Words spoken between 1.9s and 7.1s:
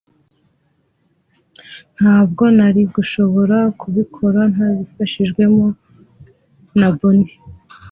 Ntabwo nari gushobora kubikora ntabifashijwemo na